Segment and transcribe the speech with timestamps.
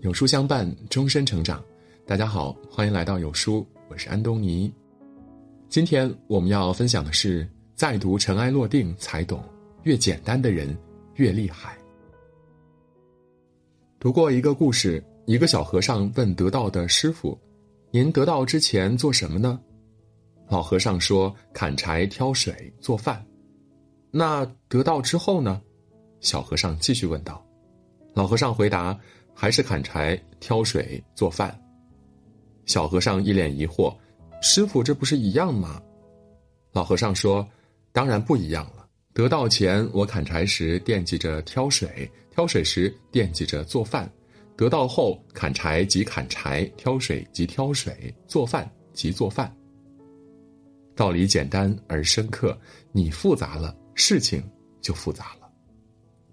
[0.00, 1.60] 有书相伴，终身成长。
[2.06, 4.72] 大家好，欢迎来到有书，我是安东尼。
[5.68, 9.42] 今天我们要分享的是：再读《尘埃落定》，才懂
[9.82, 10.76] 越简单的人
[11.16, 11.76] 越厉害。
[13.98, 17.36] 读过一个故事，一个小和尚问得道的师傅
[17.90, 19.58] ：“您得道之前做什么呢？”
[20.48, 23.26] 老和尚说：“砍柴、挑水、做饭。”
[24.12, 25.60] 那得道之后呢？
[26.20, 27.44] 小和尚继续问道。
[28.14, 28.96] 老和尚回答。
[29.40, 31.56] 还是砍柴、挑水、做饭。
[32.66, 33.96] 小和尚一脸疑惑
[34.42, 35.80] ：“师傅，这不是一样吗？”
[36.74, 37.48] 老和尚说
[37.92, 38.88] ：“当然不一样了。
[39.14, 44.08] 得道前，我砍柴时惦记着挑水，挑水时惦记着做饭；
[44.56, 49.56] 得道后，砍柴即砍柴，挑水即挑水，做饭即做饭。
[50.96, 52.58] 道理简单而深刻，
[52.90, 54.42] 你复杂了，事情
[54.80, 55.48] 就复杂了；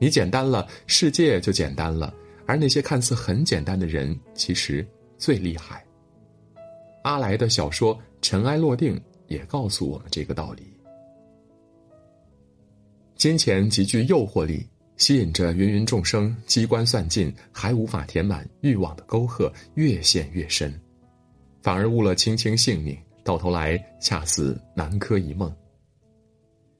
[0.00, 2.12] 你简单了，世界就简单了。”
[2.48, 4.84] 而那些看似很简单的人，其实
[5.18, 5.84] 最厉害。
[7.02, 8.96] 阿来的小说《尘埃落定》
[9.26, 10.62] 也告诉我们这个道理。
[13.16, 20.72] 金钱极具诱惑力，吸引着芸芸众生，机关算尽还无法填满欲望的沟壑越陷越深，
[21.60, 25.50] 反而误了卿卿性命，到头来恰似南柯一梦。《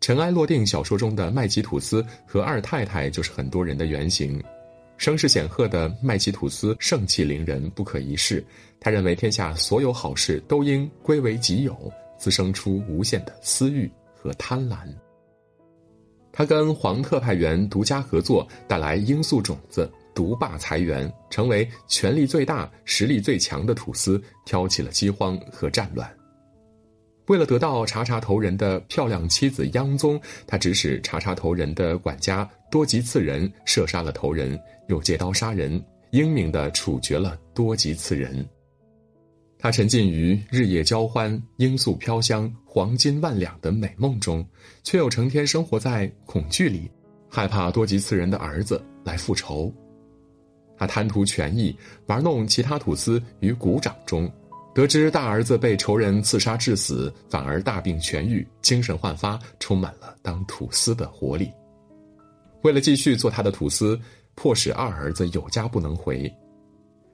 [0.00, 4.42] 尘埃落定》小说中的麦吉吐斯和二太太就是很多人的原型。
[5.02, 8.44] 声势显赫的麦吉吐斯盛气凌人，不可一世。
[8.78, 14.76] 他认为天下所有好事都应归为己有，滋生出无限的私欲和贪婪。
[16.30, 26.08] 他跟黄特派员独家合作，带来罂粟种子，独霸财源，成为权力最大、实力最强的吐司，挑起了饥荒和战乱。
[27.26, 38.44] 为了得到查查头人的漂亮妻子央宗，他指使查查头人的管家多吉次仁射杀了头人，又借刀杀人，英明地处决了多吉次仁。
[39.56, 44.44] 他沉浸于日夜交欢、罂粟飘香、黄金万两的美梦中，
[44.82, 46.90] 却又成天生活在恐惧里，
[47.30, 49.72] 害怕多吉次仁的儿子来复仇。
[50.76, 51.76] 他贪图权益，
[52.06, 54.28] 玩弄其他土司于股掌中。
[54.74, 61.52] 得知大儿子被仇人刺杀致死，反而大病痊愈，精神焕发，充满了当土司的活力。
[62.62, 64.00] 为了继续做他的土司，
[64.34, 66.32] 迫使二儿子有家不能回。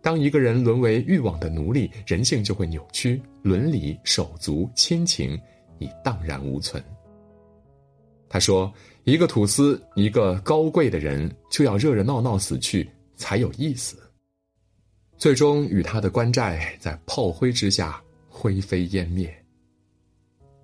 [0.00, 5.38] 当一个人沦为欲望的奴隶，人性就会扭曲，伦理、手足、亲情
[5.78, 6.82] 已荡然无存。
[8.28, 8.72] 他说
[9.02, 13.98] ：“一个土司，一个高贵的人，就要热热闹闹死去才有意思。”
[15.20, 19.30] 最终与他的官债在炮灰之下灰飞烟灭。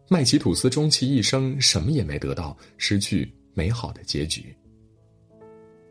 [0.09, 4.56] 麦奇吐斯终其一生什么也没得到，失去美好的结局。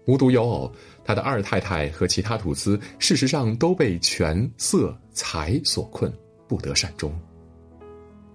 [0.07, 6.11] 无独有偶，他的二太太和其他吐司事实上都被权色财所困，
[6.47, 7.15] 不得善终。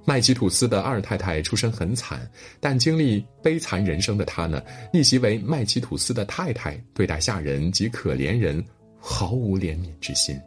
[0.04, 2.30] 麦奇吐斯的二太太出身很惨，
[2.60, 4.62] 但经历悲惨人生的她呢，
[4.92, 8.64] 逆袭为麦奇吐斯的太太，对待下人及可怜人。
[9.00, 10.38] 毫无怜悯之心。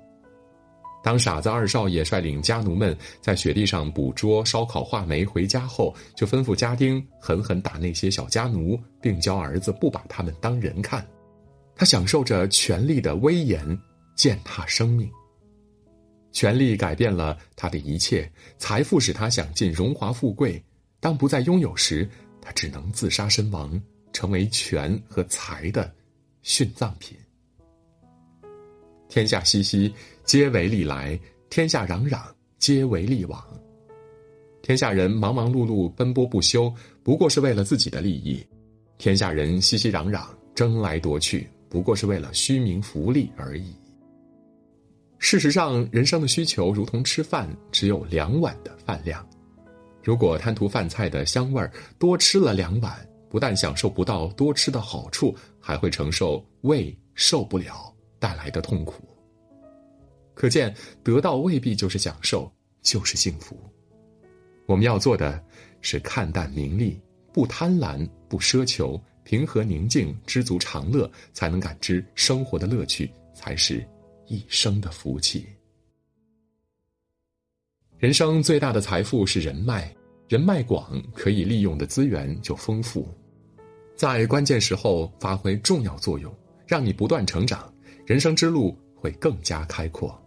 [1.03, 11.05] 当傻子二少爷率领家奴们在雪地上捕捉烧烤话梅回家后，就吩咐家丁狠狠打那些小家奴，并教儿子不把他们当人看。
[11.75, 13.77] 他享受着权力的威严，
[14.15, 15.11] 践踏生命。
[16.31, 20.63] 权力改变了他的一切，财富使他享尽荣华富贵。
[21.01, 22.09] 当不再拥有时，
[22.41, 23.77] 他只能自杀身亡，
[24.13, 25.93] 成为权和财的
[26.45, 27.17] 殉葬品。
[29.13, 29.93] 天下熙熙，
[30.23, 31.15] 皆为利来；
[31.47, 32.19] 天下攘攘，
[32.57, 33.39] 皆为利往。
[34.63, 38.43] 天下人忙忙碌碌，奔波不休，不过是为了自己的利益；
[38.97, 40.25] 天下人熙熙攘攘，
[40.55, 43.75] 争来夺去，不过是为了虚名浮利而已。
[45.19, 49.23] 事实上，人生的需求如同吃饭，只有两碗的饭量。
[50.01, 57.92] 如果贪图饭菜的香味儿，多吃了两碗，不但享受不到多吃的好处，还会承受胃受不了。
[58.23, 59.03] 带来的痛苦，
[60.33, 60.73] 可见
[61.03, 62.49] 得到未必就是享受，
[62.81, 63.57] 就是幸福。
[64.65, 65.43] 我们要做的
[65.81, 66.97] 是看淡名利，
[67.33, 73.85] 不贪婪，不奢求，平和宁静，知足常乐，才能感知生活的乐趣，才是
[74.27, 75.45] 一生的福气。
[77.97, 79.93] 人生最大的财富是人脉，
[80.29, 83.05] 人脉广，可以利用的资源就丰富，
[83.97, 86.33] 在关键时候发挥重要作用，
[86.65, 87.72] 让你不断成长。
[88.05, 90.19] 人生之路会更加开阔。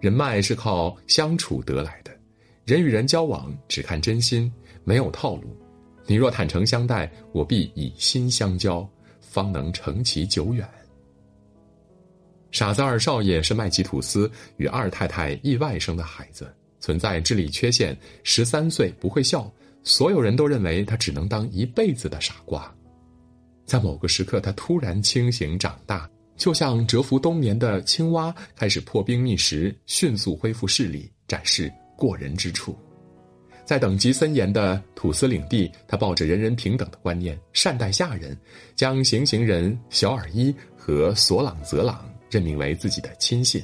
[0.00, 2.10] 人脉是靠相处得来的，
[2.64, 4.52] 人与人交往只看真心，
[4.84, 5.56] 没有套路。
[6.06, 8.88] 你若坦诚相待，我必以心相交，
[9.20, 10.66] 方能成其久远。
[12.50, 19.52] 傻子二少爷是麦吉吐司与二太太意外生的孩子，存在智力缺陷，十三岁不会笑，
[19.82, 22.74] 所有人都认为他只能当一辈子的傻瓜。
[23.66, 26.08] 在某个时刻，他突然清醒长大，
[26.38, 32.74] 就像蛰伏冬眠的青蛙，开始破冰觅食，迅速恢复视力，展示过人之处。
[33.64, 38.38] 在等级森严的土司领地，他抱着人人平等的观念，善待下人，
[38.76, 43.62] 将行刑人小尔伊和索朗泽朗任命为自己的亲信，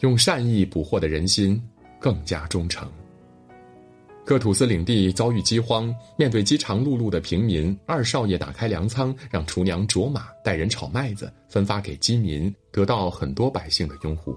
[0.00, 1.60] 用善意捕获的人心
[1.98, 2.88] 更加忠诚。
[4.26, 14.34] 各土司领地遭遇饥荒，面对饥肠辘辘的平民，二少爷打开粮仓，让厨娘卓玛带人炒麦子，分发给饥民，得到很多百姓的拥护，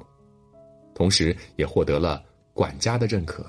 [0.94, 2.22] 同时也获得了
[2.54, 3.45] 管家的认可。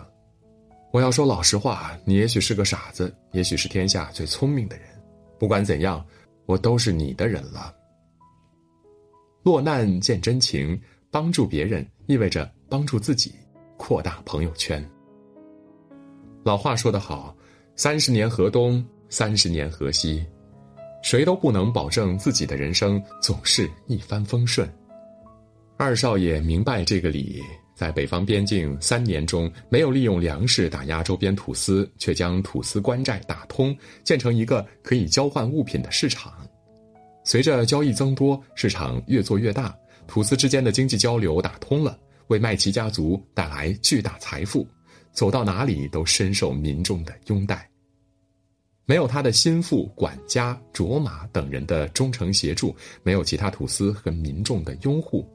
[0.93, 4.87] 我要说老实话，你也许是个傻子，也许是天下最聪明的人，
[5.41, 6.05] 不管怎样，
[6.47, 7.75] 我都是你的人了。
[9.43, 10.81] 落难见真情，
[11.11, 13.35] 帮助别人意味着帮助自己，
[13.77, 14.89] 扩大朋友圈。
[16.45, 17.37] 老话说得好，
[17.77, 20.25] 三十年河东，三十年河西，
[21.03, 24.69] 谁都不能保证自己的人生总是一帆风顺。
[25.77, 27.43] 二少爷明白这个理，
[27.75, 36.33] 在北方边境三年中，没有利用粮食打压周边土司，却将土司关寨打通，建成一个可以交换物品的市场。
[37.25, 39.77] 随着交易增多，市场越做越大，
[40.07, 41.99] 土司之间的经济交流打通了，
[42.29, 44.67] 为麦奇家族带来巨大财富。
[45.13, 47.69] 走到哪里都深受民众的拥戴。
[48.85, 55.29] 没有他的心腹、管家卓玛等人的忠诚协助，没有其他土司和民众的拥护，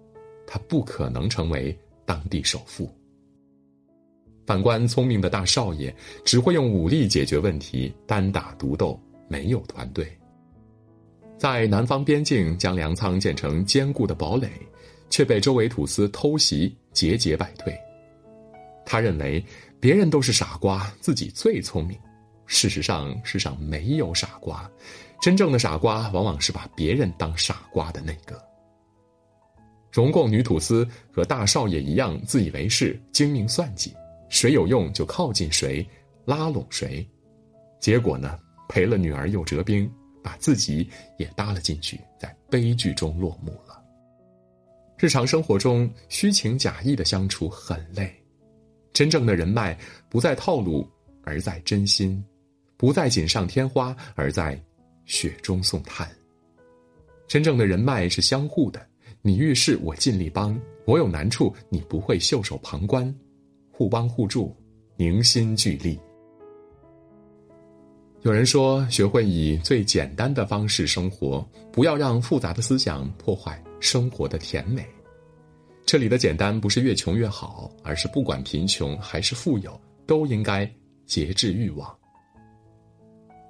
[0.48, 2.92] 他不可能成为当地首富。
[4.46, 10.12] 反观聪明的大少爷，只会用武力解决问题，单打独斗，没有团队。
[11.38, 14.50] 在南方边境将粮仓建成坚固的堡垒，
[15.10, 17.78] 却被周围土司偷袭，节节败退。
[18.86, 19.44] 他认为。
[19.84, 22.00] 别人都是傻瓜，自己最聪明。
[22.46, 24.72] 事实上，世上没有傻瓜，
[25.22, 28.42] 真正的傻瓜往往是把别人当傻瓜的那个。
[29.92, 33.94] 荣共女土司和大少爷一样，自以为是，精明算计，
[34.30, 35.86] 谁有用就靠近谁，
[36.24, 37.06] 拉拢谁。
[37.82, 38.40] 结果呢，
[38.70, 39.92] 赔了女儿又折兵，
[40.24, 43.84] 把自己也搭了进去，在悲剧中落幕了。
[44.98, 48.18] 日常生活中，虚情假意的相处很累。
[48.94, 50.88] 真正的人脉不在套路，
[51.24, 52.24] 而在真心；
[52.78, 54.62] 不在锦上添花，而在
[55.06, 56.08] 雪中送炭。
[57.28, 58.86] 真正的人脉是相互的，
[59.22, 63.14] 你遇事我尽力帮，我有难处你不会袖手旁观，
[63.72, 64.56] 互帮互助，
[64.96, 66.00] 凝心聚力。
[68.22, 74.86] 有人说，学会以最简单的方式生活，不要让复杂的思想破坏生活的甜美。
[75.86, 80.70] 这里的简单不是越穷越好，而是不管贫穷还是富有，都应该
[81.06, 81.96] 节制欲望，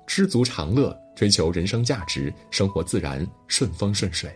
[0.07, 4.33] 知足常乐，追求人生价值，生活自然顺风顺水。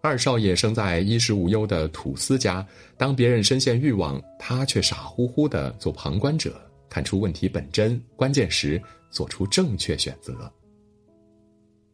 [0.00, 2.64] 二少爷生在衣食无忧的土司家，
[2.96, 6.58] 当别人深陷欲望，他却傻乎乎的做旁观者，
[6.88, 8.80] 看出问题本真，关键时
[9.10, 10.50] 做出正确选择。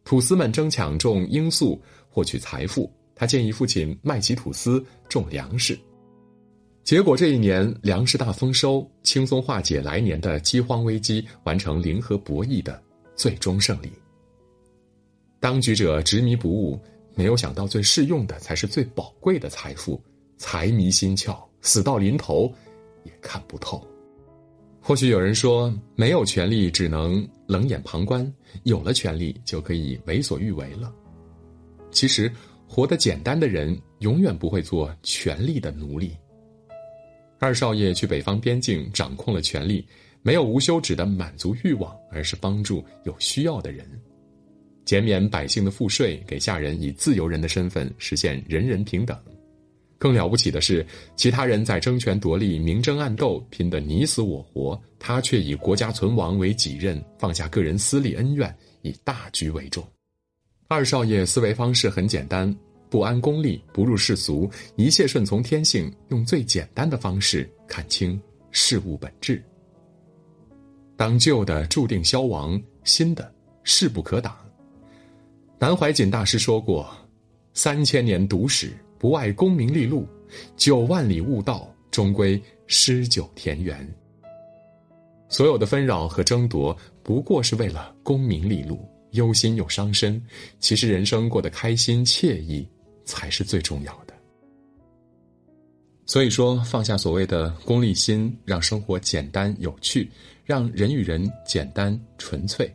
[0.05, 2.93] 土司们争抢种罂粟，获取财富。
[3.17, 5.79] 他建议父亲麦吉土司种粮食，
[6.83, 12.83] 结果这一年粮食大丰收，轻松化解来年的饥荒危机，完成零和博弈的
[13.15, 13.91] 最终胜利。
[15.39, 16.81] 当局者执迷不悟，
[17.15, 20.03] 没有想到最适用的才是最宝贵的财富，
[20.37, 22.53] 财迷心窍，死到临头
[23.05, 23.81] 也看不透。
[24.81, 28.31] 或许有人说，没有权利只能冷眼旁观，
[28.65, 30.93] 有了权利就可以为所欲为了。
[31.93, 32.31] 其实。
[32.67, 36.17] 活得简单的人，永远不会做权力的奴隶。
[37.39, 39.87] 二少爷去北方边境，掌控了权力，
[40.23, 43.87] 没有无休止的满足欲望，而是帮助有需要的人，
[44.85, 49.17] 减免百姓的赋税，给下人以自由人的身份，实现人人平等。
[49.99, 50.85] 更了不起的是，
[51.17, 59.87] 其他人在争权夺利、明争暗斗，拼得你死我活，他却以国家存亡为己任，放下个人私利恩怨，以大局为重。
[60.67, 62.55] 二少爷思维方式很简单。
[62.91, 68.21] 不安功利，不入世俗，一切顺从天性，用最简单的方式看清
[68.53, 69.43] 事物本质。
[70.97, 74.37] 当旧的注定消亡，新的势不可挡。
[75.59, 76.89] 南怀瑾大师说过
[77.53, 80.07] ：“三千年读史，不外功名利禄；
[80.57, 83.87] 九万里悟道，终归诗酒田园。”
[85.29, 90.23] 所有的纷扰和争夺，不过是为了功名利禄，忧心又伤身。
[90.61, 92.65] 其实人生过得开心惬意。
[93.07, 94.15] 才是最重要的。
[96.07, 100.11] 所以说，放下所谓的功利心，让生活简单有趣，
[100.43, 102.75] 让人与人简单纯粹。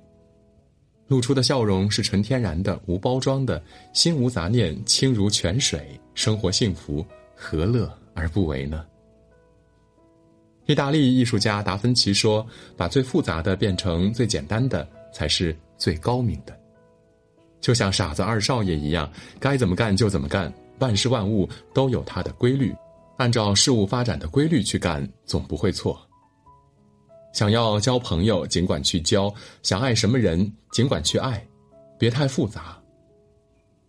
[1.07, 3.59] 露出的笑容是纯天然的、无包装的，
[3.91, 7.03] 心无杂念，清如泉水，生活幸福，
[7.35, 8.85] 何乐而不为呢？
[10.67, 12.45] 意大利艺术家达芬奇说
[12.77, 16.55] ：“把最复杂的变成最简单的，才是最高明的。”
[17.59, 22.71] 就像傻子二少爷一样，该怎么干就怎么干，万事万物都有它的规律。
[23.17, 25.99] 按照事物发展的规律去干，总不会错。
[27.33, 29.29] 想要交朋友，尽管去交；
[29.61, 31.45] 想爱什么人，尽管去爱，
[31.97, 32.81] 别太复杂。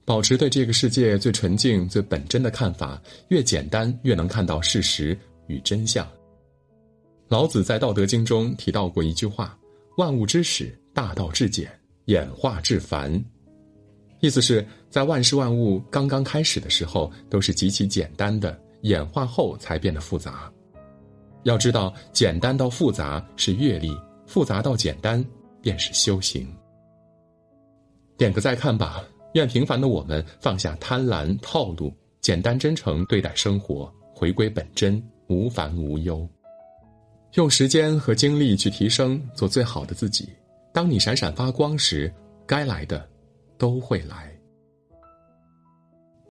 [0.04, 5.16] 保持对这个世界最纯净、最本真的看法，越简单，越能看到事实
[5.46, 6.04] 与真相。
[7.28, 9.56] 老子在《道德经》中提到过一句话
[9.96, 11.70] ：“万物之始，大道至简，
[12.10, 13.12] 演化至繁。”
[14.20, 18.58] 意思是在万事万物刚刚开始的时候，都是极其简单的。
[18.82, 20.50] 演化后才变得复杂。
[21.42, 23.94] 要知道，简单到复杂是阅历，
[24.26, 25.22] 复杂到简单
[25.60, 26.48] 便是修行。
[28.16, 29.04] 点个再看吧。
[29.34, 36.28] 愿平凡的我们放下贪婪套路，简单真诚对待生活，回归本真，无烦无忧。
[37.34, 40.28] 用时间和精力去提升，做最好的自己。
[40.72, 42.12] 当你闪闪发光时，
[42.46, 43.08] 该来的
[43.58, 44.29] 都会来。